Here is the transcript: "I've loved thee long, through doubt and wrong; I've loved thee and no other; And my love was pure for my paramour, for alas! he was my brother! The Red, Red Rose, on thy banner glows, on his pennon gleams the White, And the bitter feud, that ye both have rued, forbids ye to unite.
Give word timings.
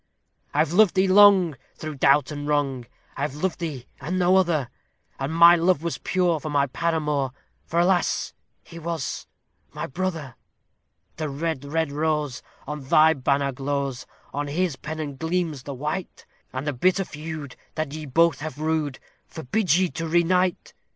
"I've 0.51 0.73
loved 0.73 0.95
thee 0.95 1.07
long, 1.07 1.55
through 1.75 1.97
doubt 1.99 2.31
and 2.31 2.47
wrong; 2.47 2.87
I've 3.15 3.35
loved 3.35 3.59
thee 3.59 3.85
and 3.99 4.17
no 4.17 4.35
other; 4.35 4.71
And 5.19 5.31
my 5.31 5.55
love 5.55 5.83
was 5.83 5.99
pure 5.99 6.39
for 6.39 6.49
my 6.49 6.65
paramour, 6.65 7.33
for 7.67 7.79
alas! 7.79 8.33
he 8.63 8.79
was 8.79 9.27
my 9.73 9.85
brother! 9.85 10.33
The 11.17 11.29
Red, 11.29 11.63
Red 11.65 11.91
Rose, 11.91 12.41
on 12.65 12.85
thy 12.85 13.13
banner 13.13 13.51
glows, 13.51 14.07
on 14.33 14.47
his 14.47 14.75
pennon 14.75 15.17
gleams 15.17 15.61
the 15.61 15.75
White, 15.75 16.25
And 16.51 16.65
the 16.65 16.73
bitter 16.73 17.05
feud, 17.05 17.55
that 17.75 17.93
ye 17.93 18.07
both 18.07 18.39
have 18.39 18.57
rued, 18.57 18.97
forbids 19.27 19.79
ye 19.79 19.87
to 19.91 20.09
unite. 20.17 20.73